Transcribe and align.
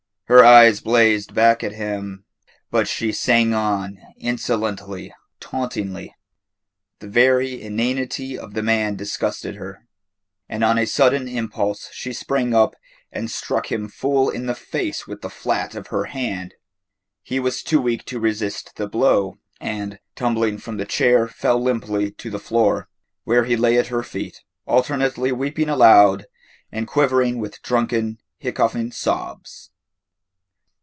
Her 0.31 0.45
eyes 0.45 0.79
blazed 0.79 1.33
back 1.35 1.61
at 1.61 1.73
him, 1.73 2.23
but 2.69 2.87
she 2.87 3.11
sang 3.11 3.53
on 3.53 3.99
insolently, 4.15 5.13
tauntingly. 5.41 6.15
The 6.99 7.09
very 7.09 7.61
inanity 7.61 8.39
of 8.39 8.53
the 8.53 8.63
man 8.63 8.95
disgusted 8.95 9.55
her, 9.55 9.85
and 10.47 10.63
on 10.63 10.77
a 10.79 10.85
sudden 10.85 11.27
impulse 11.27 11.89
she 11.91 12.13
sprang 12.13 12.55
up 12.55 12.77
and 13.11 13.29
struck 13.29 13.69
him 13.73 13.89
full 13.89 14.29
in 14.29 14.45
the 14.45 14.55
face 14.55 15.05
with 15.05 15.19
the 15.19 15.29
flat 15.29 15.75
of 15.75 15.87
her 15.87 16.05
hand. 16.05 16.53
He 17.23 17.41
was 17.41 17.61
too 17.61 17.81
weak 17.81 18.05
to 18.05 18.17
resist 18.17 18.77
the 18.77 18.87
blow, 18.87 19.37
and, 19.59 19.99
tumbling 20.15 20.59
from 20.59 20.77
the 20.77 20.85
chair, 20.85 21.27
fell 21.27 21.61
limply 21.61 22.09
to 22.09 22.29
the 22.29 22.39
floor, 22.39 22.87
where 23.25 23.43
he 23.43 23.57
lay 23.57 23.77
at 23.77 23.87
her 23.87 24.01
feet, 24.01 24.39
alternately 24.65 25.33
weeping 25.33 25.67
aloud 25.67 26.25
and 26.71 26.87
quivering 26.87 27.37
with 27.37 27.61
drunken, 27.61 28.21
hiccoughing 28.37 28.93
sobs. 28.93 29.71